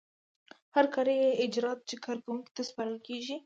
هر 0.75 0.85
کاري 0.95 1.15
اجراات 1.43 1.79
چې 1.89 1.95
کارکوونکي 2.05 2.51
ته 2.55 2.61
سپارل 2.69 2.97
کیږي. 3.07 3.35